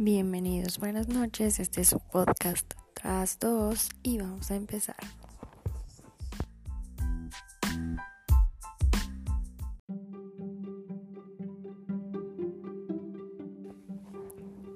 Bienvenidos, 0.00 0.78
buenas 0.78 1.08
noches. 1.08 1.58
Este 1.58 1.80
es 1.80 1.88
su 1.88 1.98
podcast 1.98 2.72
Tras 2.94 3.40
2 3.40 3.88
y 4.04 4.18
vamos 4.18 4.48
a 4.52 4.54
empezar. 4.54 4.94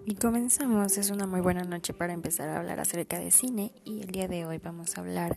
Y 0.04 0.16
comenzamos, 0.16 0.98
es 0.98 1.10
una 1.10 1.28
muy 1.28 1.40
buena 1.40 1.62
noche 1.62 1.94
para 1.94 2.12
empezar 2.14 2.48
a 2.48 2.58
hablar 2.58 2.80
acerca 2.80 3.20
de 3.20 3.30
cine 3.30 3.70
y 3.84 4.00
el 4.00 4.08
día 4.08 4.26
de 4.26 4.44
hoy 4.44 4.58
vamos 4.58 4.98
a 4.98 5.02
hablar 5.02 5.36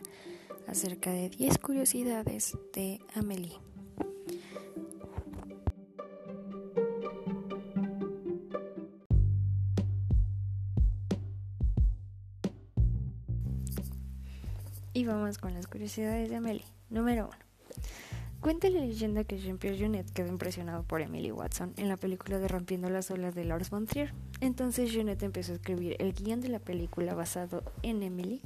acerca 0.68 1.12
de 1.12 1.30
10 1.30 1.60
curiosidades 1.60 2.58
de 2.74 3.02
Amelie. 3.14 3.60
Y 14.96 15.04
vamos 15.04 15.40
con 15.40 15.54
las 15.54 15.68
curiosidades 15.68 16.30
de 16.30 16.38
Amelie. 16.38 16.64
Número 16.90 17.26
1. 17.26 17.38
Cuenta 18.40 18.70
la 18.70 18.80
leyenda 18.80 19.26
que 19.26 19.38
Jean-Pierre 19.38 19.78
Junet 19.78 20.10
quedó 20.10 20.30
impresionado 20.30 20.84
por 20.84 21.02
Emily 21.02 21.34
Watson 21.34 21.74
en 21.76 21.90
la 21.90 21.98
película 21.98 22.40
de 22.40 22.48
Rompiendo 22.48 22.90
las 22.90 23.12
olas 23.12 23.36
de 23.36 23.44
Lars 23.44 23.70
von 23.70 23.88
Trier. 23.88 24.14
Entonces 24.40 24.94
Junet 24.94 25.22
empezó 25.22 25.52
a 25.52 25.56
escribir 25.56 25.98
el 26.00 26.14
guion 26.14 26.40
de 26.40 26.48
la 26.48 26.60
película 26.60 27.14
basado 27.14 27.62
en 27.84 28.04
Emily, 28.04 28.42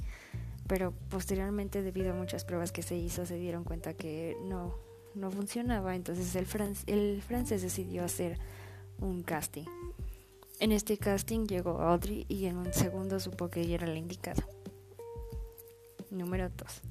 pero 0.66 0.92
posteriormente 1.08 1.82
debido 1.82 2.10
a 2.10 2.16
muchas 2.16 2.44
pruebas 2.44 2.72
que 2.72 2.82
se 2.82 2.96
hizo 2.96 3.26
se 3.26 3.36
dieron 3.36 3.62
cuenta 3.62 3.94
que 3.94 4.36
no, 4.42 4.74
no 5.14 5.30
funcionaba, 5.30 5.94
entonces 5.94 6.34
el, 6.34 6.48
el 6.88 7.22
francés 7.22 7.62
decidió 7.62 8.02
hacer 8.02 8.40
un 8.98 9.22
casting. 9.22 9.66
En 10.58 10.72
este 10.72 10.98
casting 10.98 11.46
llegó 11.46 11.80
Audrey 11.80 12.26
y 12.28 12.46
en 12.46 12.56
un 12.56 12.72
segundo 12.72 13.20
supo 13.20 13.50
que 13.50 13.60
ella 13.60 13.76
era 13.76 13.86
la 13.86 13.98
indicada. 13.98 14.44
Número 16.10 16.48
2. 16.48 16.82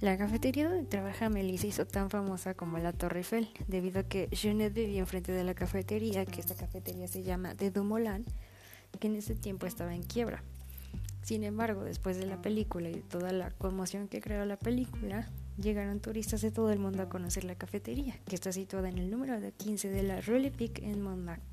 La 0.00 0.16
cafetería 0.16 0.68
donde 0.68 0.84
trabaja 0.84 1.28
Melissa 1.28 1.66
hizo 1.66 1.84
tan 1.84 2.08
famosa 2.08 2.54
como 2.54 2.78
la 2.78 2.92
Torre 2.92 3.18
Eiffel, 3.18 3.48
debido 3.66 4.00
a 4.00 4.02
que 4.04 4.28
Jeanette 4.28 4.74
vivía 4.74 5.00
enfrente 5.00 5.32
de 5.32 5.42
la 5.42 5.54
cafetería, 5.54 6.24
que 6.24 6.40
esta 6.40 6.54
cafetería 6.54 7.08
se 7.08 7.24
llama 7.24 7.54
de 7.54 7.72
Dumoulin, 7.72 8.24
que 9.00 9.08
en 9.08 9.16
ese 9.16 9.34
tiempo 9.34 9.66
estaba 9.66 9.94
en 9.96 10.04
quiebra. 10.04 10.44
Sin 11.22 11.42
embargo, 11.42 11.82
después 11.82 12.16
de 12.16 12.26
la 12.26 12.40
película 12.40 12.88
y 12.88 12.94
de 12.94 13.02
toda 13.02 13.32
la 13.32 13.50
conmoción 13.50 14.06
que 14.06 14.20
creó 14.20 14.44
la 14.44 14.56
película, 14.56 15.28
llegaron 15.60 15.98
turistas 15.98 16.42
de 16.42 16.52
todo 16.52 16.70
el 16.70 16.78
mundo 16.78 17.02
a 17.02 17.08
conocer 17.08 17.42
la 17.42 17.56
cafetería, 17.56 18.16
que 18.24 18.36
está 18.36 18.52
situada 18.52 18.88
en 18.88 18.98
el 18.98 19.10
número 19.10 19.36
15 19.56 19.88
de 19.90 20.02
la 20.04 20.20
Rue 20.20 20.52
Pic 20.52 20.78
en 20.78 21.02
Montmartre, 21.02 21.44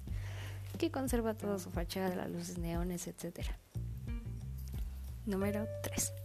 que 0.78 0.92
conserva 0.92 1.34
toda 1.34 1.58
su 1.58 1.72
fachada, 1.72 2.16
las 2.16 2.30
luces 2.30 2.60
neones, 2.60 3.08
etc. 3.08 3.40
Número 5.26 5.66
3. 5.82 6.25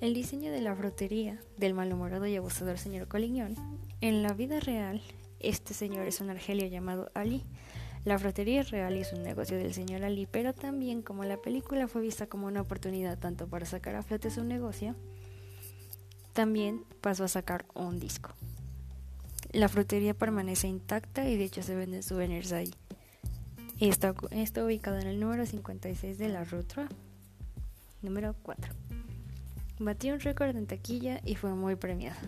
El 0.00 0.14
diseño 0.14 0.52
de 0.52 0.60
la 0.60 0.76
frutería 0.76 1.40
del 1.56 1.74
malhumorado 1.74 2.24
y 2.28 2.36
abusador 2.36 2.78
señor 2.78 3.08
Colignon. 3.08 3.56
En 4.00 4.22
la 4.22 4.32
vida 4.32 4.60
real, 4.60 5.02
este 5.40 5.74
señor 5.74 6.06
es 6.06 6.20
un 6.20 6.30
argelio 6.30 6.68
llamado 6.68 7.10
Ali. 7.14 7.42
La 8.04 8.16
frutería 8.16 8.60
es 8.60 8.70
real 8.70 8.96
y 8.96 9.00
es 9.00 9.12
un 9.12 9.24
negocio 9.24 9.56
del 9.58 9.74
señor 9.74 10.04
Ali, 10.04 10.26
pero 10.30 10.54
también 10.54 11.02
como 11.02 11.24
la 11.24 11.38
película 11.38 11.88
fue 11.88 12.00
vista 12.00 12.28
como 12.28 12.46
una 12.46 12.60
oportunidad 12.60 13.18
tanto 13.18 13.48
para 13.48 13.66
sacar 13.66 13.96
a 13.96 14.04
flote 14.04 14.30
su 14.30 14.44
negocio, 14.44 14.94
también 16.32 16.84
pasó 17.00 17.24
a 17.24 17.28
sacar 17.28 17.66
un 17.74 17.98
disco. 17.98 18.30
La 19.50 19.68
frutería 19.68 20.14
permanece 20.14 20.68
intacta 20.68 21.28
y 21.28 21.36
de 21.36 21.44
hecho 21.44 21.64
se 21.64 21.74
venden 21.74 22.04
souvenirs 22.04 22.52
ahí. 22.52 22.72
Está, 23.80 24.14
está 24.30 24.64
ubicado 24.64 25.00
en 25.00 25.08
el 25.08 25.18
número 25.18 25.44
56 25.44 26.18
de 26.18 26.28
la 26.28 26.44
ruta. 26.44 26.88
Número 28.00 28.36
4. 28.44 28.72
Batió 29.78 30.14
un 30.14 30.20
récord 30.20 30.56
en 30.56 30.66
taquilla 30.66 31.20
y 31.24 31.36
fue 31.36 31.50
muy 31.50 31.76
premiada. 31.76 32.18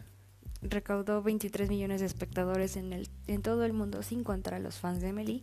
Recaudó 0.63 1.23
23 1.23 1.69
millones 1.69 2.01
de 2.01 2.07
espectadores 2.07 2.77
en, 2.77 2.93
el, 2.93 3.09
en 3.27 3.43
todo 3.43 3.65
el 3.65 3.73
mundo 3.73 4.03
sin 4.03 4.25
contar 4.25 4.61
los 4.61 4.77
fans 4.77 5.01
de 5.01 5.09
Emily 5.09 5.43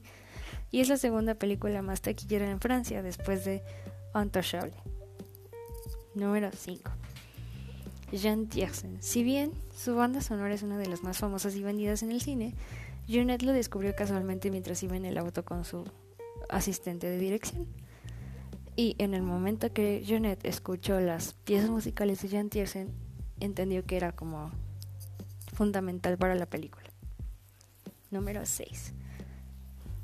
y 0.71 0.81
es 0.81 0.89
la 0.89 0.97
segunda 0.97 1.35
película 1.35 1.81
más 1.81 2.01
taquillera 2.01 2.49
en 2.49 2.59
Francia 2.59 3.01
después 3.01 3.43
de 3.45 3.63
Untouchable. 4.13 4.73
Número 6.15 6.49
5. 6.51 6.91
Jean 8.11 8.47
Tiersen. 8.47 8.97
Si 9.01 9.23
bien 9.23 9.51
su 9.75 9.95
banda 9.95 10.21
sonora 10.21 10.53
es 10.53 10.63
una 10.63 10.77
de 10.77 10.87
las 10.87 11.03
más 11.03 11.17
famosas 11.17 11.55
y 11.55 11.63
vendidas 11.63 12.03
en 12.03 12.11
el 12.11 12.21
cine, 12.21 12.53
Jeanette 13.07 13.43
lo 13.43 13.53
descubrió 13.53 13.95
casualmente 13.95 14.49
mientras 14.49 14.81
iba 14.83 14.95
en 14.95 15.05
el 15.05 15.17
auto 15.17 15.43
con 15.43 15.65
su 15.65 15.83
asistente 16.49 17.07
de 17.07 17.17
dirección. 17.17 17.67
Y 18.77 18.95
en 18.99 19.15
el 19.15 19.23
momento 19.23 19.73
que 19.73 20.03
Jeanette 20.05 20.45
escuchó 20.45 20.99
las 20.99 21.33
piezas 21.33 21.71
musicales 21.71 22.21
de 22.21 22.27
Jean 22.27 22.49
Tiersen, 22.49 22.91
entendió 23.39 23.83
que 23.83 23.97
era 23.97 24.11
como 24.11 24.51
fundamental 25.51 26.15
para 26.19 26.35
la 26.35 26.45
película. 26.45 26.85
Número 28.11 28.45
6. 28.45 28.93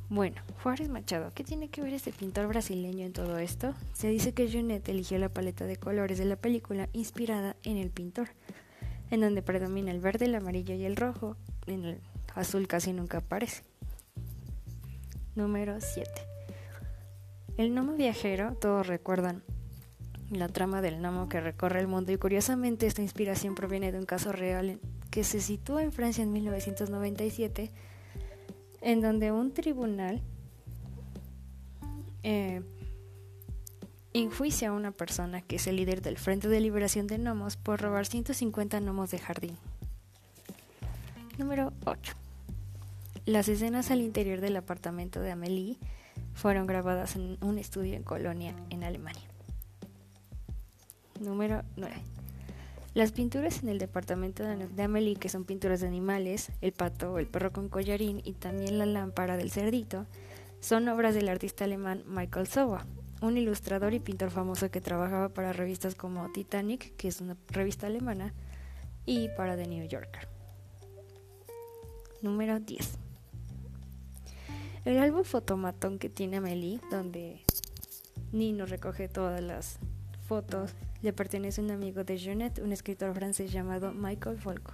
Bueno, 0.09 0.41
Juárez 0.63 0.89
Machado, 0.89 1.31
¿qué 1.35 1.44
tiene 1.44 1.69
que 1.69 1.83
ver 1.83 1.94
este 1.94 2.12
pintor 2.12 2.47
brasileño 2.47 3.06
en 3.06 3.13
todo 3.13 3.38
esto? 3.38 3.75
Se 3.94 4.07
dice 4.07 4.33
que 4.33 4.47
Jeanette 4.47 4.89
eligió 4.89 5.19
la 5.19 5.29
paleta 5.29 5.66
de 5.66 5.78
colores 5.78 6.17
de 6.17 6.25
la 6.25 6.35
película 6.35 6.89
inspirada 6.94 7.56
en 7.63 7.78
el 7.78 7.91
pintor, 7.91 8.29
en 9.12 9.22
donde 9.22 9.44
predomina 9.44 9.91
el 9.91 10.00
verde, 10.00 10.25
el 10.25 10.33
amarillo 10.33 10.73
y 10.73 10.85
el 10.85 10.95
rojo, 10.95 11.38
en 11.67 11.85
el 11.85 12.01
azul 12.33 12.67
casi 12.67 12.91
nunca 12.91 13.19
aparece. 13.19 13.62
Número 15.35 15.79
7. 15.79 16.32
El 17.57 17.71
gnomo 17.71 17.93
viajero, 17.93 18.55
todos 18.55 18.87
recuerdan 18.87 19.43
la 20.31 20.47
trama 20.47 20.81
del 20.81 20.97
gnomo 20.99 21.29
que 21.29 21.39
recorre 21.39 21.79
el 21.79 21.87
mundo 21.87 22.11
y 22.11 22.17
curiosamente 22.17 22.87
esta 22.87 23.03
inspiración 23.03 23.53
proviene 23.53 23.91
de 23.91 23.99
un 23.99 24.05
caso 24.05 24.31
real 24.31 24.79
que 25.11 25.23
se 25.23 25.39
sitúa 25.39 25.83
en 25.83 25.91
Francia 25.91 26.23
en 26.23 26.33
1997 26.33 27.71
en 28.81 29.01
donde 29.01 29.31
un 29.31 29.53
tribunal 29.53 30.21
eh, 32.23 32.61
enjuicia 34.13 34.69
a 34.69 34.73
una 34.73 34.91
persona 34.91 35.41
que 35.41 35.57
es 35.57 35.67
el 35.67 35.75
líder 35.75 36.01
del 36.01 36.17
Frente 36.17 36.47
de 36.47 36.59
Liberación 36.59 37.05
de 37.05 37.17
Gnomos 37.17 37.57
por 37.57 37.79
robar 37.79 38.07
150 38.07 38.79
gnomos 38.79 39.11
de 39.11 39.19
jardín. 39.19 39.57
Número 41.37 41.71
8. 41.85 42.13
Las 43.25 43.47
escenas 43.47 43.91
al 43.91 44.01
interior 44.01 44.41
del 44.41 44.57
apartamento 44.57 45.19
de 45.19 45.31
Amélie 45.31 45.77
fueron 46.33 46.67
grabadas 46.67 47.16
en 47.16 47.38
un 47.41 47.57
estudio 47.57 47.95
en 47.95 48.03
Colonia, 48.03 48.55
en 48.69 48.83
Alemania. 48.83 49.23
Número 51.19 51.63
9. 51.77 51.94
Las 52.94 53.11
pinturas 53.11 53.63
en 53.63 53.69
el 53.69 53.79
departamento 53.79 54.44
de 54.44 54.83
Amelie, 54.83 55.16
que 55.16 55.29
son 55.29 55.45
pinturas 55.45 55.81
de 55.81 55.88
animales, 55.88 56.51
el 56.61 56.73
pato, 56.73 57.17
el 57.17 57.25
perro 57.25 57.51
con 57.51 57.69
collarín 57.69 58.21
y 58.23 58.33
también 58.33 58.77
la 58.77 58.85
lámpara 58.85 59.35
del 59.35 59.49
cerdito, 59.49 60.05
son 60.59 60.88
obras 60.88 61.16
del 61.16 61.29
artista 61.29 61.63
alemán 61.63 62.03
Michael 62.05 62.47
Sowa, 62.47 62.85
un 63.21 63.38
ilustrador 63.38 63.94
y 63.94 64.00
pintor 64.00 64.29
famoso 64.29 64.69
que 64.69 64.79
trabajaba 64.79 65.29
para 65.29 65.53
revistas 65.53 65.95
como 65.95 66.31
Titanic, 66.31 66.95
que 66.95 67.07
es 67.07 67.19
una 67.19 67.35
revista 67.47 67.88
alemana, 67.88 68.33
y 69.05 69.29
para 69.29 69.57
The 69.57 69.67
New 69.67 69.88
Yorker. 69.88 70.27
Número 72.21 72.59
10. 72.59 72.97
El 74.85 74.99
álbum 74.99 75.23
fotomatón 75.23 75.97
que 75.97 76.09
tiene 76.09 76.38
Amelie, 76.38 76.81
donde 76.91 77.41
Nino 78.33 78.66
recoge 78.66 79.07
todas 79.07 79.41
las 79.41 79.79
fotos, 80.27 80.71
le 81.01 81.13
pertenece 81.13 81.61
a 81.61 81.63
un 81.63 81.71
amigo 81.71 82.03
de 82.03 82.17
Jeanette, 82.17 82.59
un 82.59 82.73
escritor 82.73 83.13
francés 83.13 83.53
llamado 83.53 83.94
Michael 83.94 84.38
Folco, 84.38 84.73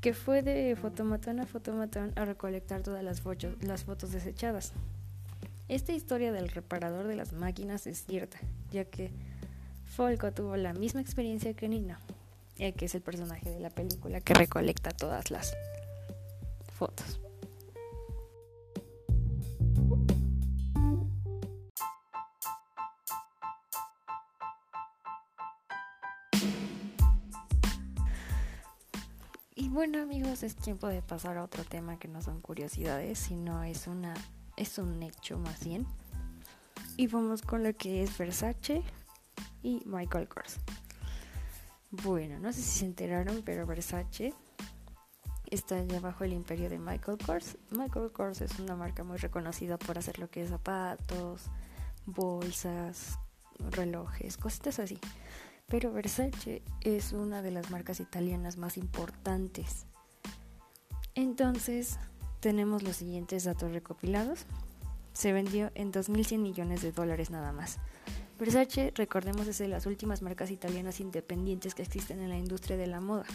que 0.00 0.14
fue 0.14 0.42
de 0.42 0.76
fotomatón 0.76 1.40
a 1.40 1.46
fotomatón 1.46 2.12
a 2.14 2.24
recolectar 2.24 2.82
todas 2.82 3.02
las, 3.02 3.20
fotos, 3.20 3.56
las 3.62 3.82
fotos 3.82 4.12
desechadas. 4.12 4.74
Esta 5.66 5.92
historia 5.92 6.30
del 6.30 6.48
reparador 6.48 7.08
de 7.08 7.16
las 7.16 7.32
máquinas 7.32 7.88
es 7.88 8.04
cierta, 8.06 8.38
ya 8.70 8.84
que 8.84 9.10
Folco 9.86 10.30
tuvo 10.30 10.56
la 10.56 10.72
misma 10.72 11.00
experiencia 11.00 11.52
que 11.54 11.68
Nino, 11.68 11.96
que 12.56 12.84
es 12.84 12.94
el 12.94 13.02
personaje 13.02 13.50
de 13.50 13.58
la 13.58 13.70
película 13.70 14.20
que 14.20 14.34
recolecta 14.34 14.90
todas 14.92 15.32
las 15.32 15.52
fotos. 16.76 17.20
Es 30.42 30.56
tiempo 30.56 30.86
de 30.88 31.02
pasar 31.02 31.38
a 31.38 31.44
otro 31.44 31.64
tema 31.64 31.98
que 31.98 32.08
no 32.08 32.22
son 32.22 32.40
curiosidades, 32.40 33.18
sino 33.18 33.62
es 33.62 33.86
una 33.86 34.14
es 34.56 34.78
un 34.78 35.02
hecho 35.02 35.38
más 35.38 35.64
bien. 35.64 35.86
Y 36.96 37.06
vamos 37.06 37.42
con 37.42 37.62
lo 37.62 37.74
que 37.74 38.02
es 38.02 38.16
Versace 38.18 38.82
y 39.62 39.82
Michael 39.86 40.28
Kors. 40.28 40.58
Bueno, 41.90 42.38
no 42.38 42.52
sé 42.52 42.62
si 42.62 42.80
se 42.80 42.84
enteraron, 42.84 43.42
pero 43.44 43.66
Versace 43.66 44.34
está 45.50 45.82
ya 45.84 45.98
bajo 46.00 46.24
el 46.24 46.32
imperio 46.32 46.68
de 46.68 46.78
Michael 46.78 47.18
Kors. 47.24 47.56
Michael 47.70 48.12
Kors 48.12 48.42
es 48.42 48.58
una 48.58 48.76
marca 48.76 49.02
muy 49.02 49.16
reconocida 49.16 49.78
por 49.78 49.98
hacer 49.98 50.18
lo 50.18 50.30
que 50.30 50.42
es 50.42 50.50
zapatos, 50.50 51.46
bolsas, 52.04 53.18
relojes, 53.70 54.36
cositas 54.36 54.78
así. 54.78 54.98
Pero 55.68 55.92
Versace 55.92 56.62
es 56.82 57.12
una 57.12 57.42
de 57.42 57.50
las 57.50 57.70
marcas 57.70 58.00
italianas 58.00 58.56
más 58.58 58.76
importantes. 58.76 59.86
Entonces, 61.20 61.98
tenemos 62.40 62.82
los 62.82 62.96
siguientes 62.96 63.44
datos 63.44 63.72
recopilados. 63.72 64.46
Se 65.12 65.34
vendió 65.34 65.70
en 65.74 65.92
2.100 65.92 66.38
millones 66.38 66.80
de 66.80 66.92
dólares 66.92 67.30
nada 67.30 67.52
más. 67.52 67.78
Versace, 68.38 68.90
recordemos, 68.96 69.46
es 69.46 69.58
de 69.58 69.68
las 69.68 69.84
últimas 69.84 70.22
marcas 70.22 70.50
italianas 70.50 70.98
independientes 70.98 71.74
que 71.74 71.82
existen 71.82 72.20
en 72.22 72.30
la 72.30 72.38
industria 72.38 72.78
de 72.78 72.86
la 72.86 73.02
moda. 73.02 73.26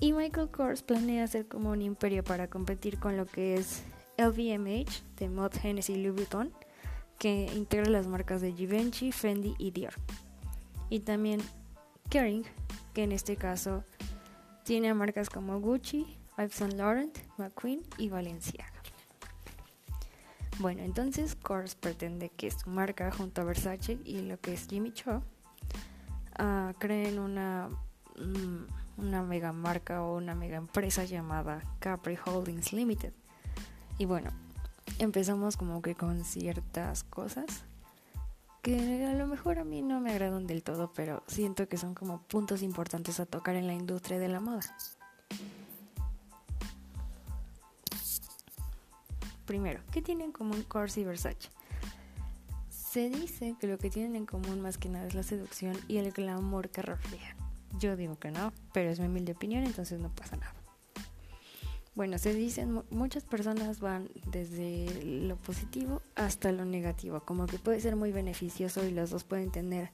Y 0.00 0.12
Michael 0.14 0.50
Kors 0.50 0.82
planea 0.82 1.22
hacer 1.22 1.46
como 1.46 1.70
un 1.70 1.80
imperio 1.80 2.24
para 2.24 2.50
competir 2.50 2.98
con 2.98 3.16
lo 3.16 3.26
que 3.26 3.54
es 3.54 3.84
LVMH 4.18 5.04
de 5.18 5.28
Mod 5.28 5.52
Hennessy 5.62 5.94
Louis 5.94 6.16
Vuitton, 6.16 6.52
que 7.20 7.48
integra 7.54 7.88
las 7.88 8.08
marcas 8.08 8.40
de 8.40 8.52
Givenchy, 8.52 9.12
Fendi 9.12 9.54
y 9.58 9.70
Dior. 9.70 9.94
Y 10.90 11.00
también 11.00 11.40
Kering, 12.10 12.44
que 12.94 13.04
en 13.04 13.12
este 13.12 13.36
caso 13.36 13.84
tiene 14.66 14.92
marcas 14.94 15.30
como 15.30 15.60
Gucci, 15.60 16.15
Yves 16.38 16.54
Saint 16.54 16.74
Laurent, 16.74 17.16
McQueen 17.38 17.82
y 17.98 18.08
Valenciaga. 18.08 18.72
Bueno, 20.58 20.82
entonces 20.82 21.34
Kors 21.36 21.74
pretende 21.74 22.30
que 22.30 22.50
su 22.50 22.70
marca 22.70 23.10
junto 23.10 23.42
a 23.42 23.44
Versace 23.44 23.98
y 24.04 24.22
lo 24.22 24.40
que 24.40 24.54
es 24.54 24.66
Jimmy 24.68 24.92
Choo 24.92 25.22
uh, 26.38 26.72
creen 26.78 27.18
una, 27.18 27.68
mm, 28.18 29.00
una 29.02 29.22
mega 29.22 29.52
marca 29.52 30.02
o 30.02 30.16
una 30.16 30.34
mega 30.34 30.56
empresa 30.56 31.04
llamada 31.04 31.62
Capri 31.78 32.16
Holdings 32.24 32.72
Limited. 32.72 33.12
Y 33.98 34.06
bueno, 34.06 34.30
empezamos 34.98 35.56
como 35.56 35.82
que 35.82 35.94
con 35.94 36.24
ciertas 36.24 37.04
cosas 37.04 37.64
que 38.62 39.04
a 39.04 39.12
lo 39.12 39.26
mejor 39.26 39.58
a 39.58 39.64
mí 39.64 39.82
no 39.82 40.00
me 40.00 40.10
agradan 40.10 40.46
del 40.46 40.62
todo, 40.62 40.90
pero 40.92 41.22
siento 41.26 41.68
que 41.68 41.76
son 41.76 41.94
como 41.94 42.22
puntos 42.22 42.62
importantes 42.62 43.20
a 43.20 43.26
tocar 43.26 43.56
en 43.56 43.66
la 43.66 43.74
industria 43.74 44.18
de 44.18 44.28
la 44.28 44.40
moda. 44.40 44.62
Primero, 49.46 49.80
¿qué 49.92 50.02
tienen 50.02 50.26
en 50.26 50.32
común 50.32 50.64
Kors 50.64 50.98
y 50.98 51.04
Versace? 51.04 51.48
Se 52.68 53.08
dice 53.08 53.54
que 53.60 53.66
lo 53.66 53.78
que 53.78 53.90
tienen 53.90 54.16
en 54.16 54.26
común 54.26 54.60
más 54.60 54.76
que 54.76 54.88
nada 54.88 55.06
es 55.06 55.14
la 55.14 55.22
seducción 55.22 55.76
y 55.86 55.98
el 55.98 56.12
glamour 56.12 56.68
que 56.70 56.82
reflejan. 56.82 57.36
Yo 57.78 57.96
digo 57.96 58.18
que 58.18 58.30
no, 58.30 58.52
pero 58.72 58.90
es 58.90 58.98
mi 59.00 59.06
humilde 59.06 59.32
opinión, 59.32 59.64
entonces 59.64 60.00
no 60.00 60.10
pasa 60.10 60.36
nada. 60.36 60.54
Bueno, 61.94 62.18
se 62.18 62.34
dicen, 62.34 62.82
muchas 62.90 63.24
personas 63.24 63.80
van 63.80 64.08
desde 64.30 65.04
lo 65.04 65.36
positivo 65.36 66.02
hasta 66.14 66.52
lo 66.52 66.64
negativo, 66.64 67.20
como 67.20 67.46
que 67.46 67.58
puede 67.58 67.80
ser 67.80 67.96
muy 67.96 68.12
beneficioso 68.12 68.84
y 68.84 68.90
los 68.90 69.10
dos 69.10 69.24
pueden 69.24 69.50
tener 69.50 69.90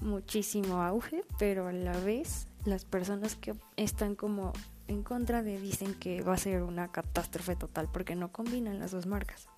muchísimo 0.00 0.82
auge, 0.82 1.24
pero 1.38 1.66
a 1.66 1.72
la 1.72 1.98
vez 2.00 2.46
las 2.64 2.84
personas 2.84 3.36
que 3.36 3.54
están 3.76 4.14
como 4.14 4.52
en 4.90 5.04
contra 5.04 5.42
de 5.42 5.60
dicen 5.60 5.94
que 5.94 6.22
va 6.22 6.34
a 6.34 6.38
ser 6.38 6.62
una 6.62 6.88
catástrofe 6.88 7.54
total 7.54 7.88
porque 7.92 8.16
no 8.16 8.32
combinan 8.32 8.80
las 8.80 8.90
dos 8.90 9.06
marcas. 9.06 9.48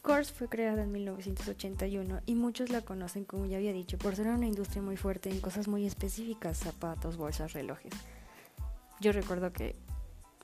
Kors 0.00 0.32
fue 0.32 0.48
creada 0.48 0.82
en 0.82 0.92
1981 0.92 2.22
y 2.26 2.34
muchos 2.34 2.70
la 2.70 2.80
conocen, 2.80 3.24
como 3.24 3.46
ya 3.46 3.58
había 3.58 3.72
dicho, 3.72 3.98
por 3.98 4.16
ser 4.16 4.28
una 4.28 4.46
industria 4.46 4.82
muy 4.82 4.96
fuerte 4.96 5.30
en 5.30 5.40
cosas 5.40 5.68
muy 5.68 5.86
específicas, 5.86 6.56
zapatos, 6.56 7.16
bolsas, 7.16 7.52
relojes. 7.52 7.92
Yo 9.00 9.12
recuerdo 9.12 9.52
que 9.52 9.76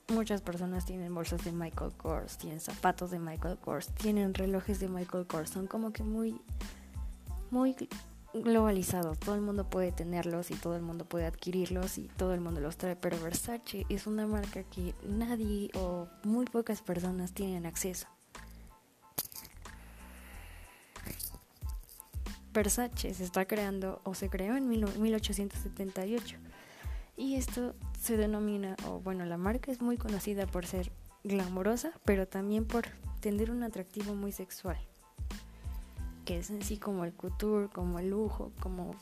muchas 0.08 0.42
personas 0.42 0.84
tienen 0.84 1.12
bolsas 1.14 1.42
de 1.44 1.50
Michael 1.50 1.92
Kors, 1.96 2.36
tienen 2.36 2.60
zapatos 2.60 3.10
de 3.10 3.18
Michael 3.18 3.58
Kors, 3.58 3.88
tienen 3.94 4.34
relojes 4.34 4.78
de 4.78 4.88
Michael 4.88 5.26
Kors, 5.26 5.50
son 5.50 5.66
como 5.66 5.92
que 5.92 6.04
muy 6.04 6.40
muy 7.50 7.74
globalizados, 8.42 9.18
todo 9.18 9.34
el 9.34 9.40
mundo 9.40 9.68
puede 9.68 9.92
tenerlos 9.92 10.50
y 10.50 10.54
todo 10.54 10.76
el 10.76 10.82
mundo 10.82 11.04
puede 11.04 11.26
adquirirlos 11.26 11.98
y 11.98 12.08
todo 12.08 12.34
el 12.34 12.40
mundo 12.40 12.60
los 12.60 12.76
trae, 12.76 12.96
pero 12.96 13.20
Versace 13.20 13.86
es 13.88 14.06
una 14.06 14.26
marca 14.26 14.62
que 14.64 14.94
nadie 15.06 15.70
o 15.74 16.08
muy 16.24 16.44
pocas 16.46 16.82
personas 16.82 17.32
tienen 17.32 17.66
acceso. 17.66 18.06
Versace 22.52 23.14
se 23.14 23.24
está 23.24 23.44
creando 23.46 24.00
o 24.04 24.14
se 24.14 24.28
creó 24.28 24.56
en 24.56 24.68
1878 24.68 26.36
y 27.16 27.34
esto 27.34 27.74
se 28.00 28.16
denomina, 28.16 28.76
o 28.86 29.00
bueno, 29.00 29.24
la 29.26 29.36
marca 29.36 29.70
es 29.70 29.82
muy 29.82 29.96
conocida 29.96 30.46
por 30.46 30.66
ser 30.66 30.90
glamorosa, 31.24 31.92
pero 32.04 32.26
también 32.26 32.64
por 32.64 32.86
tener 33.20 33.50
un 33.50 33.62
atractivo 33.62 34.14
muy 34.14 34.32
sexual 34.32 34.78
que 36.28 36.36
es 36.36 36.50
en 36.50 36.62
sí 36.62 36.76
como 36.76 37.06
el 37.06 37.14
couture, 37.14 37.70
como 37.70 37.98
el 37.98 38.10
lujo, 38.10 38.52
como 38.60 38.94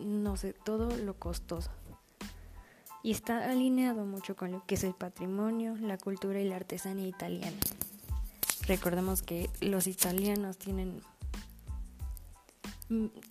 no 0.00 0.36
sé, 0.36 0.52
todo 0.52 0.96
lo 0.96 1.14
costoso. 1.14 1.70
Y 3.04 3.12
está 3.12 3.48
alineado 3.48 4.04
mucho 4.04 4.34
con 4.34 4.50
lo 4.50 4.66
que 4.66 4.74
es 4.74 4.82
el 4.82 4.92
patrimonio, 4.92 5.76
la 5.76 5.96
cultura 5.96 6.40
y 6.40 6.48
la 6.48 6.56
artesanía 6.56 7.06
italiana. 7.06 7.56
Recordemos 8.66 9.22
que 9.22 9.48
los 9.60 9.86
italianos 9.86 10.58
tienen 10.58 11.02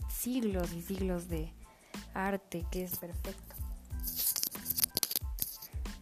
siglos 0.10 0.72
y 0.72 0.82
siglos 0.82 1.28
de 1.28 1.52
arte 2.14 2.66
que 2.72 2.86
es 2.86 2.96
perfecto. 2.96 3.56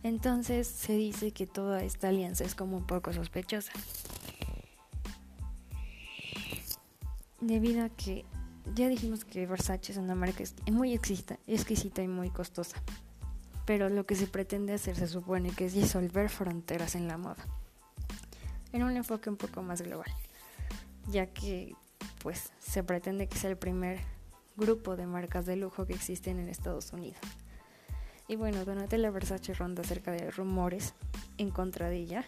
Entonces 0.04 0.68
se 0.68 0.94
dice 0.94 1.32
que 1.32 1.48
toda 1.48 1.84
esta 1.84 2.10
alianza 2.10 2.44
es 2.44 2.54
como 2.54 2.78
un 2.78 2.86
poco 2.86 3.12
sospechosa. 3.12 3.72
Debido 7.48 7.84
a 7.84 7.90
que 7.90 8.26
ya 8.76 8.88
dijimos 8.88 9.26
que 9.26 9.46
Versace 9.46 9.92
es 9.92 9.98
una 9.98 10.16
marca 10.16 10.44
muy 10.72 10.94
exquisita, 10.94 11.38
exquisita 11.48 12.02
y 12.02 12.08
muy 12.08 12.30
costosa. 12.30 12.82
Pero 13.66 13.90
lo 13.90 14.06
que 14.06 14.16
se 14.16 14.28
pretende 14.28 14.74
hacer 14.74 14.96
se 14.96 15.08
supone 15.08 15.52
que 15.52 15.66
es 15.66 15.74
disolver 15.74 16.30
fronteras 16.30 16.96
en 16.96 17.08
la 17.08 17.18
moda. 17.18 17.46
En 18.72 18.84
un 18.84 18.96
enfoque 18.98 19.30
un 19.30 19.38
poco 19.38 19.62
más 19.62 19.82
global. 19.82 20.12
Ya 21.08 21.28
que 21.28 21.76
pues 22.20 22.52
se 22.60 22.84
pretende 22.84 23.28
que 23.28 23.38
sea 23.38 23.50
el 23.50 23.58
primer 23.58 24.00
grupo 24.56 24.96
de 24.96 25.06
marcas 25.06 25.46
de 25.46 25.56
lujo 25.56 25.86
que 25.86 25.94
existen 25.94 26.40
en 26.40 26.50
Estados 26.50 26.94
Unidos. 26.94 27.20
Y 28.28 28.36
bueno, 28.36 28.64
Donatella 28.64 29.12
Versace 29.12 29.54
ronda 29.54 29.82
acerca 29.82 30.12
de 30.12 30.32
rumores 30.32 30.94
en 31.38 31.50
contra 31.52 31.90
de 31.90 31.98
ella, 31.98 32.26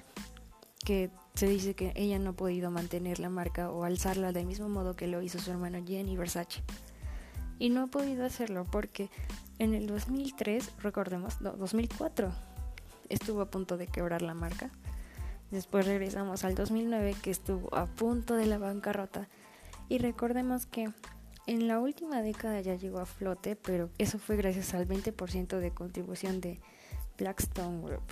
que 0.86 1.10
se 1.34 1.48
dice 1.48 1.74
que 1.74 1.92
ella 1.96 2.18
no 2.20 2.30
ha 2.30 2.34
podido 2.34 2.72
mantener 2.72 3.20
la 3.20 3.30
marca 3.30 3.70
o 3.70 3.84
alzarla 3.84 4.32
del 4.32 4.46
mismo 4.46 4.70
modo 4.70 4.96
que 4.96 5.08
lo 5.08 5.22
hizo 5.22 5.40
su 5.40 5.52
hermano 5.52 5.80
Jenny 5.86 6.16
Versace. 6.16 6.64
Y 7.60 7.70
no 7.70 7.84
ha 7.84 7.88
podido 7.88 8.26
hacerlo 8.26 8.66
porque 8.72 9.10
en 9.60 9.74
el 9.74 9.88
2003, 9.88 10.72
recordemos, 10.82 11.42
no, 11.42 11.52
2004, 11.54 12.32
estuvo 13.10 13.42
a 13.42 13.50
punto 13.50 13.78
de 13.78 13.88
quebrar 13.88 14.22
la 14.22 14.34
marca. 14.34 14.70
Después 15.52 15.86
regresamos 15.86 16.44
al 16.44 16.56
2009 16.56 17.16
que 17.22 17.32
estuvo 17.32 17.74
a 17.76 17.86
punto 17.86 18.36
de 18.36 18.46
la 18.46 18.58
bancarrota. 18.58 19.28
Y 19.90 19.98
recordemos 19.98 20.66
que 20.66 20.90
en 21.48 21.68
la 21.68 21.80
última 21.80 22.22
década 22.22 22.62
ya 22.62 22.76
llegó 22.76 23.00
a 23.00 23.06
flote, 23.06 23.56
pero 23.56 23.90
eso 23.98 24.20
fue 24.20 24.36
gracias 24.36 24.74
al 24.74 24.88
20% 24.88 25.60
de 25.60 25.72
contribución 25.72 26.42
de 26.42 26.60
Blackstone 27.18 27.82
Group. 27.82 28.04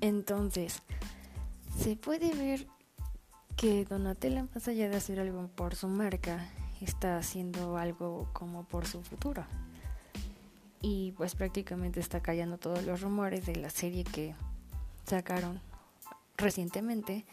Entonces, 0.00 0.82
se 1.82 1.96
puede 1.96 2.34
ver 2.34 2.66
que 3.56 3.86
Donatella, 3.86 4.46
más 4.54 4.68
allá 4.68 4.90
de 4.90 4.96
hacer 4.96 5.18
algo 5.18 5.48
por 5.48 5.74
su 5.74 5.88
marca, 5.88 6.46
está 6.82 7.16
haciendo 7.16 7.78
algo 7.78 8.28
como 8.34 8.64
por 8.64 8.86
su 8.86 9.02
futuro. 9.02 9.44
Y 10.82 11.12
pues 11.12 11.34
prácticamente 11.34 12.00
está 12.00 12.20
callando 12.20 12.58
todos 12.58 12.84
los 12.84 13.00
rumores 13.00 13.46
de 13.46 13.56
la 13.56 13.70
serie 13.70 14.04
que 14.04 14.34
sacaron 15.06 15.60
recientemente 16.36 17.24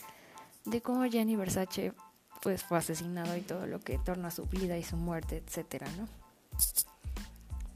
de 0.65 0.81
cómo 0.81 1.05
Gianni 1.05 1.35
Versace 1.35 1.93
pues 2.41 2.63
fue 2.63 2.77
asesinado 2.77 3.35
y 3.35 3.41
todo 3.41 3.67
lo 3.67 3.79
que 3.79 3.97
torna 3.97 4.31
su 4.31 4.45
vida 4.45 4.77
y 4.77 4.83
su 4.83 4.95
muerte, 4.95 5.43
etcétera, 5.45 5.87
¿no? 5.97 6.07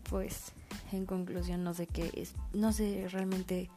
Pues 0.10 0.54
en 0.94 1.06
conclusión 1.06 1.64
no 1.64 1.74
sé 1.74 1.88
qué 1.88 2.12
es, 2.16 2.34
no 2.54 2.72
sé 2.72 3.08
realmente 3.10 3.70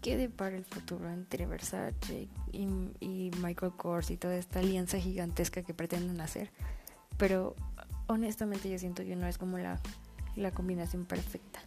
quede 0.00 0.28
para 0.28 0.56
el 0.56 0.64
futuro 0.64 1.10
entre 1.10 1.46
Versace 1.46 2.28
y, 2.52 2.68
y, 3.00 3.30
Michael 3.42 3.72
Kors 3.76 4.10
y 4.10 4.16
toda 4.16 4.36
esta 4.36 4.60
alianza 4.60 4.98
gigantesca 4.98 5.62
que 5.62 5.74
pretenden 5.74 6.20
hacer. 6.20 6.50
Pero 7.18 7.54
honestamente 8.06 8.70
yo 8.70 8.78
siento 8.78 9.04
que 9.04 9.16
no 9.16 9.26
es 9.26 9.38
como 9.38 9.58
la, 9.58 9.78
la 10.36 10.50
combinación 10.52 11.04
perfecta. 11.04 11.60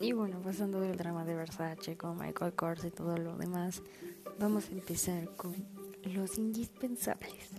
Y 0.00 0.12
bueno, 0.14 0.40
pasando 0.42 0.80
del 0.80 0.96
drama 0.96 1.24
de 1.24 1.36
Versace 1.36 1.96
con 1.96 2.18
Michael 2.18 2.54
Kors 2.54 2.84
y 2.84 2.90
todo 2.90 3.16
lo 3.18 3.36
demás, 3.36 3.82
vamos 4.38 4.68
a 4.68 4.72
empezar 4.72 5.28
con 5.36 5.54
los 6.04 6.38
indispensables. 6.38 7.50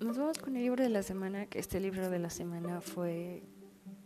Nos 0.00 0.18
vamos 0.18 0.38
con 0.38 0.56
el 0.56 0.62
libro 0.62 0.82
de 0.82 0.90
la 0.90 1.02
semana, 1.02 1.46
que 1.46 1.58
este 1.58 1.80
libro 1.80 2.10
de 2.10 2.18
la 2.18 2.30
semana 2.30 2.80
fue 2.80 3.42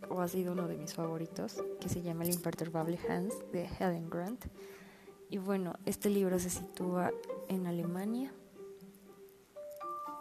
o 0.09 0.19
ha 0.19 0.27
sido 0.27 0.53
uno 0.53 0.67
de 0.67 0.77
mis 0.77 0.93
favoritos, 0.93 1.63
que 1.79 1.89
se 1.89 2.01
llama 2.01 2.23
El 2.23 2.33
imperturbable 2.33 2.99
Hans 3.07 3.33
de 3.51 3.67
Helen 3.79 4.09
Grant. 4.09 4.45
Y 5.29 5.37
bueno, 5.37 5.73
este 5.85 6.09
libro 6.09 6.39
se 6.39 6.49
sitúa 6.49 7.11
en 7.47 7.67
Alemania. 7.67 8.33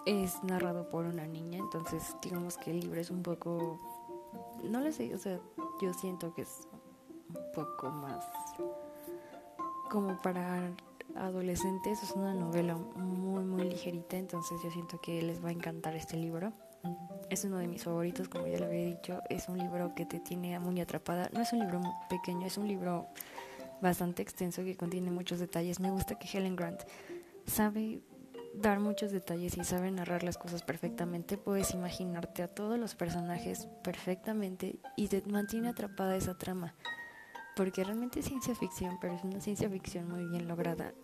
Es 0.06 0.42
narrado 0.44 0.88
por 0.88 1.06
una 1.06 1.26
niña, 1.26 1.58
entonces 1.58 2.16
digamos 2.22 2.56
que 2.56 2.70
el 2.70 2.80
libro 2.80 3.00
es 3.00 3.10
un 3.10 3.22
poco 3.22 3.78
no 4.64 4.80
lo 4.80 4.92
sé, 4.92 5.14
o 5.14 5.18
sea, 5.18 5.40
yo 5.80 5.92
siento 5.94 6.32
que 6.34 6.42
es 6.42 6.68
un 7.28 7.52
poco 7.54 7.90
más 7.90 8.24
como 9.90 10.16
para 10.22 10.72
adolescentes, 11.16 12.02
es 12.02 12.12
una 12.12 12.32
novela 12.32 12.76
muy 12.76 13.44
muy 13.44 13.64
ligerita, 13.64 14.16
entonces 14.16 14.58
yo 14.62 14.70
siento 14.70 15.00
que 15.00 15.20
les 15.20 15.44
va 15.44 15.48
a 15.48 15.52
encantar 15.52 15.94
este 15.96 16.16
libro. 16.16 16.52
Es 17.28 17.44
uno 17.44 17.58
de 17.58 17.68
mis 17.68 17.84
favoritos, 17.84 18.28
como 18.28 18.46
ya 18.46 18.58
lo 18.58 18.66
había 18.66 18.86
dicho, 18.86 19.20
es 19.28 19.48
un 19.48 19.58
libro 19.58 19.94
que 19.94 20.06
te 20.06 20.20
tiene 20.20 20.58
muy 20.58 20.80
atrapada. 20.80 21.28
No 21.32 21.42
es 21.42 21.52
un 21.52 21.60
libro 21.60 21.80
pequeño, 22.08 22.46
es 22.46 22.56
un 22.56 22.68
libro 22.68 23.08
bastante 23.82 24.22
extenso 24.22 24.64
que 24.64 24.76
contiene 24.76 25.10
muchos 25.10 25.38
detalles. 25.38 25.80
Me 25.80 25.90
gusta 25.90 26.18
que 26.18 26.26
Helen 26.26 26.56
Grant 26.56 26.82
sabe 27.46 28.00
dar 28.54 28.80
muchos 28.80 29.12
detalles 29.12 29.56
y 29.56 29.64
sabe 29.64 29.90
narrar 29.90 30.22
las 30.22 30.38
cosas 30.38 30.62
perfectamente, 30.62 31.38
puedes 31.38 31.72
imaginarte 31.72 32.42
a 32.42 32.48
todos 32.48 32.78
los 32.78 32.94
personajes 32.94 33.68
perfectamente 33.82 34.80
y 34.96 35.08
te 35.08 35.22
mantiene 35.22 35.68
atrapada 35.68 36.16
esa 36.16 36.36
trama. 36.36 36.74
Porque 37.60 37.84
realmente 37.84 38.20
es 38.20 38.24
ciencia 38.24 38.54
ficción, 38.54 38.96
pero 39.02 39.12
es 39.12 39.22
una 39.22 39.38
ciencia 39.38 39.68
ficción 39.68 40.08
muy 40.08 40.24
bien 40.24 40.48
lograda. 40.48 40.94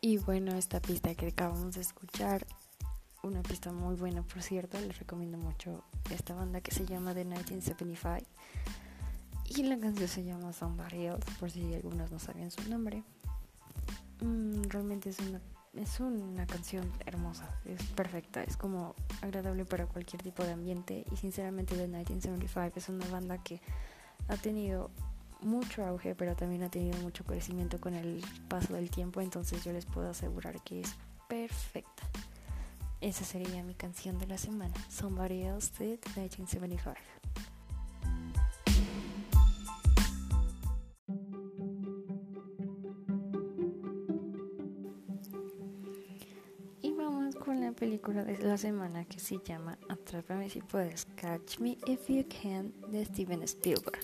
Y 0.00 0.16
bueno, 0.16 0.54
esta 0.54 0.80
pista 0.80 1.14
que 1.14 1.26
acabamos 1.26 1.74
de 1.74 1.82
escuchar 1.82 2.46
una 3.22 3.42
pista 3.42 3.72
muy 3.72 3.94
buena, 3.94 4.22
por 4.22 4.40
cierto. 4.40 4.80
Les 4.80 4.98
recomiendo 4.98 5.36
mucho 5.36 5.84
esta 6.10 6.32
banda 6.32 6.62
que 6.62 6.70
se 6.70 6.86
llama 6.86 7.12
The 7.12 7.26
1975. 7.26 8.26
Y 9.50 9.64
la 9.64 9.78
canción 9.78 10.08
se 10.08 10.24
llama 10.24 10.54
Somebody 10.54 11.06
Else, 11.08 11.30
por 11.38 11.50
si 11.50 11.74
algunos 11.74 12.10
no 12.10 12.18
sabían 12.18 12.50
su 12.50 12.66
nombre. 12.70 13.04
Mm, 14.20 14.62
realmente 14.68 15.10
es 15.10 15.18
una, 15.20 15.40
es 15.74 16.00
una 16.00 16.46
canción 16.46 16.90
hermosa, 17.06 17.48
es 17.64 17.82
perfecta, 17.90 18.42
es 18.42 18.56
como 18.56 18.94
agradable 19.22 19.64
para 19.64 19.86
cualquier 19.86 20.22
tipo 20.22 20.44
de 20.44 20.52
ambiente. 20.52 21.04
Y 21.12 21.16
sinceramente, 21.16 21.76
The 21.76 21.86
1975 21.86 22.78
es 22.78 22.88
una 22.88 23.06
banda 23.08 23.38
que 23.38 23.60
ha 24.28 24.36
tenido 24.36 24.90
mucho 25.40 25.84
auge, 25.84 26.14
pero 26.14 26.34
también 26.34 26.62
ha 26.64 26.70
tenido 26.70 26.98
mucho 26.98 27.24
crecimiento 27.24 27.80
con 27.80 27.94
el 27.94 28.24
paso 28.48 28.74
del 28.74 28.90
tiempo. 28.90 29.20
Entonces, 29.20 29.64
yo 29.64 29.72
les 29.72 29.86
puedo 29.86 30.10
asegurar 30.10 30.60
que 30.62 30.80
es 30.80 30.94
perfecta. 31.28 32.02
Esa 33.00 33.24
sería 33.24 33.62
mi 33.62 33.74
canción 33.74 34.18
de 34.18 34.26
la 34.26 34.38
semana, 34.38 34.74
Somebody 34.88 35.42
Else 35.42 35.70
Did 35.78 36.00
1975. 36.16 36.94
Película 47.98 48.22
de 48.22 48.38
la 48.38 48.56
semana 48.56 49.04
que 49.06 49.18
se 49.18 49.38
llama 49.38 49.76
Atrápame 49.88 50.48
si 50.48 50.60
puedes, 50.60 51.04
Catch 51.16 51.58
Me 51.58 51.76
If 51.84 52.08
You 52.08 52.24
Can 52.28 52.72
de 52.92 53.04
Steven 53.04 53.42
Spielberg. 53.42 53.98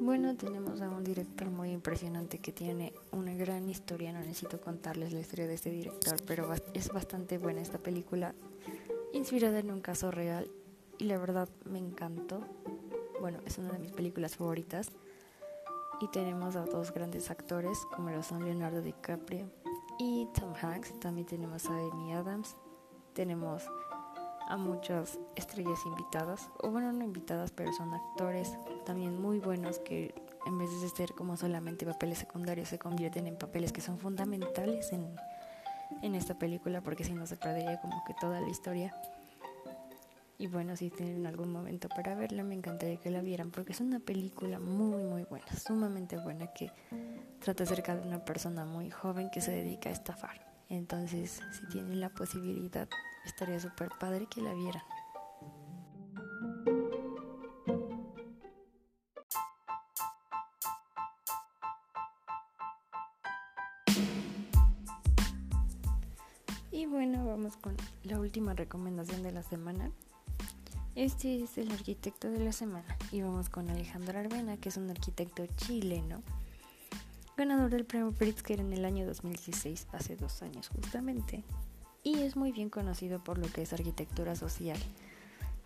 Bueno, 0.00 0.34
tenemos 0.36 0.80
a 0.80 0.88
un 0.88 1.04
director 1.04 1.50
muy 1.50 1.70
impresionante 1.72 2.38
que 2.38 2.52
tiene 2.52 2.94
una 3.12 3.34
gran 3.34 3.68
historia. 3.68 4.10
No 4.14 4.20
necesito 4.20 4.58
contarles 4.58 5.12
la 5.12 5.20
historia 5.20 5.46
de 5.46 5.52
este 5.52 5.70
director, 5.70 6.16
pero 6.26 6.50
es 6.72 6.88
bastante 6.88 7.36
buena 7.36 7.60
esta 7.60 7.78
película, 7.78 8.34
inspirada 9.12 9.58
en 9.58 9.70
un 9.70 9.82
caso 9.82 10.10
real 10.10 10.50
y 10.96 11.04
la 11.04 11.18
verdad 11.18 11.50
me 11.66 11.78
encantó. 11.78 12.40
Bueno, 13.20 13.38
es 13.44 13.58
una 13.58 13.72
de 13.72 13.80
mis 13.80 13.92
películas 13.92 14.36
favoritas. 14.36 14.90
Y 16.00 16.08
tenemos 16.08 16.56
a 16.56 16.64
dos 16.64 16.92
grandes 16.92 17.30
actores, 17.30 17.78
como 17.94 18.10
lo 18.10 18.22
son 18.22 18.44
Leonardo 18.44 18.80
DiCaprio 18.80 19.50
y 19.98 20.26
Tom 20.38 20.52
Hanks. 20.60 20.98
También 21.00 21.26
tenemos 21.26 21.66
a 21.66 21.76
Amy 21.76 22.12
Adams. 22.12 22.56
Tenemos 23.14 23.62
a 24.48 24.56
muchas 24.56 25.18
estrellas 25.34 25.80
invitadas, 25.86 26.50
o 26.62 26.70
bueno, 26.70 26.92
no 26.92 27.04
invitadas, 27.04 27.50
pero 27.50 27.72
son 27.72 27.92
actores 27.92 28.56
también 28.84 29.20
muy 29.20 29.40
buenos 29.40 29.80
que 29.80 30.14
en 30.46 30.58
vez 30.58 30.70
de 30.80 30.88
ser 30.88 31.12
como 31.14 31.36
solamente 31.36 31.84
papeles 31.84 32.18
secundarios 32.18 32.68
se 32.68 32.78
convierten 32.78 33.26
en 33.26 33.36
papeles 33.36 33.72
que 33.72 33.80
son 33.80 33.98
fundamentales 33.98 34.92
en, 34.92 35.16
en 36.02 36.14
esta 36.14 36.38
película 36.38 36.80
porque 36.80 37.02
si 37.02 37.12
no 37.12 37.26
se 37.26 37.36
perdería 37.36 37.80
como 37.80 38.04
que 38.06 38.14
toda 38.14 38.40
la 38.40 38.48
historia. 38.48 38.94
Y 40.38 40.48
bueno, 40.48 40.76
si 40.76 40.90
tienen 40.90 41.26
algún 41.26 41.50
momento 41.50 41.88
para 41.88 42.14
verla, 42.14 42.42
me 42.42 42.54
encantaría 42.54 42.98
que 42.98 43.10
la 43.10 43.22
vieran 43.22 43.50
porque 43.50 43.72
es 43.72 43.80
una 43.80 44.00
película 44.00 44.58
muy, 44.58 45.02
muy 45.02 45.24
buena, 45.24 45.46
sumamente 45.56 46.18
buena 46.18 46.48
que 46.48 46.70
trata 47.40 47.64
acerca 47.64 47.96
de 47.96 48.06
una 48.06 48.22
persona 48.22 48.66
muy 48.66 48.90
joven 48.90 49.30
que 49.30 49.40
se 49.40 49.52
dedica 49.52 49.88
a 49.88 49.92
estafar. 49.92 50.46
Entonces, 50.68 51.40
si 51.52 51.66
tienen 51.68 52.00
la 52.00 52.10
posibilidad, 52.10 52.86
estaría 53.24 53.58
súper 53.60 53.88
padre 53.98 54.26
que 54.26 54.42
la 54.42 54.52
vieran. 54.52 54.82
Y 66.70 66.84
bueno, 66.84 67.24
vamos 67.24 67.56
con 67.56 67.74
la 68.04 68.20
última 68.20 68.52
recomendación 68.52 69.22
de 69.22 69.32
la 69.32 69.42
semana. 69.42 69.90
Este 70.96 71.42
es 71.42 71.58
el 71.58 71.70
arquitecto 71.72 72.30
de 72.30 72.38
la 72.38 72.52
semana 72.52 72.96
y 73.12 73.20
vamos 73.20 73.50
con 73.50 73.68
Alejandro 73.68 74.18
Arbena, 74.18 74.56
que 74.56 74.70
es 74.70 74.78
un 74.78 74.88
arquitecto 74.88 75.44
chileno, 75.58 76.22
ganador 77.36 77.68
del 77.68 77.84
premio 77.84 78.12
Pritzker 78.12 78.60
en 78.60 78.72
el 78.72 78.82
año 78.86 79.04
2016, 79.04 79.88
hace 79.92 80.16
dos 80.16 80.40
años 80.40 80.70
justamente 80.70 81.44
y 82.02 82.20
es 82.20 82.34
muy 82.34 82.50
bien 82.50 82.70
conocido 82.70 83.22
por 83.22 83.36
lo 83.36 83.46
que 83.46 83.60
es 83.60 83.74
arquitectura 83.74 84.36
social, 84.36 84.78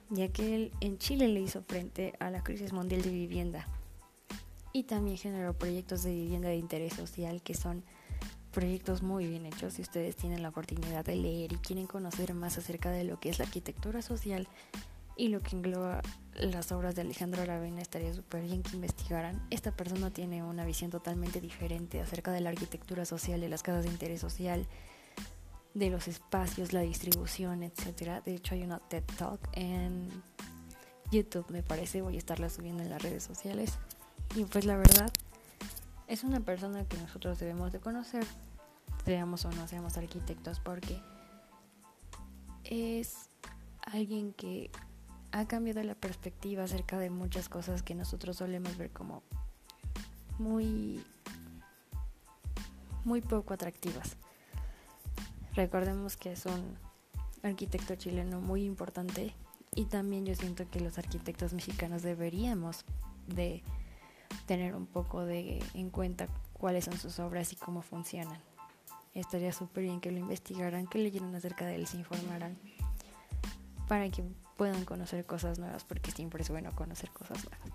ya 0.08 0.26
que 0.26 0.56
él 0.56 0.72
en 0.80 0.98
Chile 0.98 1.28
le 1.28 1.42
hizo 1.42 1.62
frente 1.62 2.12
a 2.18 2.28
la 2.30 2.42
crisis 2.42 2.72
mundial 2.72 3.02
de 3.02 3.10
vivienda 3.10 3.68
y 4.72 4.82
también 4.82 5.16
generó 5.16 5.54
proyectos 5.54 6.02
de 6.02 6.12
vivienda 6.12 6.48
de 6.48 6.56
interés 6.56 6.94
social 6.94 7.40
que 7.40 7.54
son 7.54 7.84
proyectos 8.50 9.04
muy 9.04 9.28
bien 9.28 9.46
hechos. 9.46 9.74
Si 9.74 9.82
ustedes 9.82 10.16
tienen 10.16 10.42
la 10.42 10.48
oportunidad 10.48 11.04
de 11.04 11.14
leer 11.14 11.52
y 11.52 11.56
quieren 11.58 11.86
conocer 11.86 12.34
más 12.34 12.58
acerca 12.58 12.90
de 12.90 13.04
lo 13.04 13.20
que 13.20 13.28
es 13.28 13.38
la 13.38 13.44
arquitectura 13.44 14.02
social 14.02 14.48
y 15.20 15.28
lo 15.28 15.42
que 15.42 15.54
engloba 15.54 16.00
las 16.34 16.72
obras 16.72 16.94
de 16.94 17.02
Alejandro 17.02 17.42
Aravena, 17.42 17.82
estaría 17.82 18.14
súper 18.14 18.42
bien 18.42 18.62
que 18.62 18.74
investigaran. 18.74 19.46
Esta 19.50 19.70
persona 19.70 20.10
tiene 20.10 20.42
una 20.42 20.64
visión 20.64 20.90
totalmente 20.90 21.42
diferente 21.42 22.00
acerca 22.00 22.32
de 22.32 22.40
la 22.40 22.48
arquitectura 22.48 23.04
social, 23.04 23.38
de 23.38 23.50
las 23.50 23.62
casas 23.62 23.84
de 23.84 23.90
interés 23.90 24.22
social 24.22 24.66
de 25.74 25.90
los 25.90 26.08
espacios, 26.08 26.72
la 26.72 26.80
distribución, 26.80 27.62
etcétera. 27.62 28.22
De 28.22 28.34
hecho, 28.34 28.54
hay 28.54 28.62
una 28.62 28.78
TED 28.78 29.04
Talk 29.18 29.40
en 29.52 30.08
YouTube, 31.12 31.50
me 31.50 31.62
parece. 31.62 32.00
Voy 32.00 32.14
a 32.16 32.18
estarla 32.18 32.48
subiendo 32.48 32.82
en 32.82 32.88
las 32.88 33.02
redes 33.02 33.22
sociales. 33.22 33.74
Y 34.34 34.44
pues 34.44 34.64
la 34.64 34.78
verdad, 34.78 35.12
es 36.08 36.24
una 36.24 36.40
persona 36.40 36.86
que 36.86 36.96
nosotros 36.96 37.38
debemos 37.38 37.72
de 37.72 37.78
conocer, 37.78 38.24
seamos 39.04 39.44
o 39.44 39.50
no 39.52 39.68
seamos 39.68 39.98
arquitectos, 39.98 40.60
porque 40.60 40.98
es 42.64 43.28
alguien 43.82 44.32
que 44.32 44.70
ha 45.32 45.46
cambiado 45.46 45.82
la 45.82 45.94
perspectiva 45.94 46.64
acerca 46.64 46.98
de 46.98 47.10
muchas 47.10 47.48
cosas 47.48 47.82
que 47.82 47.94
nosotros 47.94 48.36
solemos 48.36 48.76
ver 48.76 48.90
como 48.90 49.22
muy 50.38 51.04
muy 53.04 53.20
poco 53.20 53.54
atractivas. 53.54 54.16
Recordemos 55.54 56.16
que 56.16 56.32
es 56.32 56.46
un 56.46 56.76
arquitecto 57.42 57.94
chileno 57.94 58.40
muy 58.40 58.64
importante 58.64 59.34
y 59.74 59.84
también 59.86 60.26
yo 60.26 60.34
siento 60.34 60.68
que 60.68 60.80
los 60.80 60.98
arquitectos 60.98 61.52
mexicanos 61.52 62.02
deberíamos 62.02 62.84
de 63.26 63.62
tener 64.46 64.74
un 64.74 64.86
poco 64.86 65.24
de 65.24 65.62
en 65.74 65.90
cuenta 65.90 66.28
cuáles 66.52 66.84
son 66.84 66.98
sus 66.98 67.18
obras 67.18 67.52
y 67.52 67.56
cómo 67.56 67.82
funcionan. 67.82 68.40
Estaría 69.14 69.52
súper 69.52 69.84
bien 69.84 70.00
que 70.00 70.12
lo 70.12 70.18
investigaran, 70.18 70.86
que 70.86 70.98
leyeran 70.98 71.34
acerca 71.34 71.66
de 71.66 71.76
él, 71.76 71.86
se 71.86 71.96
informaran 71.96 72.58
para 73.88 74.08
que 74.08 74.22
puedan 74.60 74.84
conocer 74.84 75.24
cosas 75.24 75.58
nuevas, 75.58 75.84
porque 75.84 76.10
siempre 76.10 76.42
es 76.42 76.50
bueno 76.50 76.70
conocer 76.76 77.08
cosas 77.12 77.42
nuevas. 77.46 77.70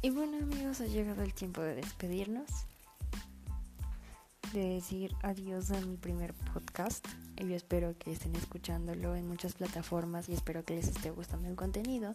Y 0.00 0.08
bueno 0.08 0.38
amigos, 0.38 0.80
ha 0.80 0.86
llegado 0.86 1.22
el 1.22 1.34
tiempo 1.34 1.60
de 1.60 1.74
despedirnos, 1.74 2.48
de 4.54 4.76
decir 4.76 5.14
adiós 5.22 5.72
a 5.72 5.80
mi 5.82 5.98
primer 5.98 6.32
podcast. 6.54 7.06
Y 7.36 7.48
Yo 7.48 7.54
espero 7.54 7.94
que 7.98 8.12
estén 8.12 8.34
escuchándolo 8.34 9.14
en 9.14 9.28
muchas 9.28 9.52
plataformas 9.52 10.30
y 10.30 10.32
espero 10.32 10.64
que 10.64 10.76
les 10.76 10.88
esté 10.88 11.10
gustando 11.10 11.50
el 11.50 11.54
contenido. 11.54 12.14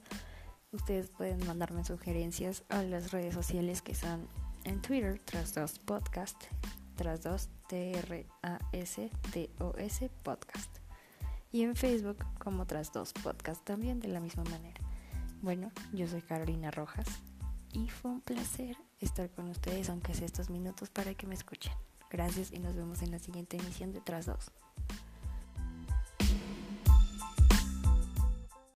Ustedes 0.71 1.09
pueden 1.09 1.45
mandarme 1.47 1.83
sugerencias 1.83 2.63
a 2.69 2.83
las 2.83 3.11
redes 3.11 3.33
sociales 3.33 3.81
que 3.81 3.95
son 3.95 4.27
en 4.63 4.81
Twitter, 4.81 5.21
tras 5.23 5.53
dos 5.53 5.79
podcast, 5.79 6.35
tras 6.95 7.23
dos 7.23 7.49
T-R-A-S-T-O-S 7.69 8.29
podcast. 10.23 10.77
Y 11.51 11.63
en 11.63 11.75
Facebook 11.75 12.25
como 12.39 12.65
tras 12.65 12.91
dos 12.91 13.13
podcast 13.13 13.63
también 13.63 13.99
de 13.99 14.09
la 14.09 14.19
misma 14.19 14.43
manera. 14.45 14.81
Bueno, 15.41 15.71
yo 15.93 16.07
soy 16.07 16.21
Carolina 16.21 16.71
Rojas 16.71 17.07
y 17.71 17.87
fue 17.89 18.11
un 18.11 18.21
placer 18.21 18.77
estar 18.99 19.29
con 19.29 19.49
ustedes, 19.49 19.89
aunque 19.89 20.13
sea 20.13 20.25
estos 20.25 20.49
minutos, 20.49 20.89
para 20.89 21.13
que 21.13 21.27
me 21.27 21.35
escuchen. 21.35 21.73
Gracias 22.09 22.51
y 22.51 22.59
nos 22.59 22.75
vemos 22.75 23.01
en 23.01 23.11
la 23.11 23.19
siguiente 23.19 23.57
emisión 23.57 23.93
de 23.93 24.01
Tras 24.01 24.25
dos. 24.25 24.51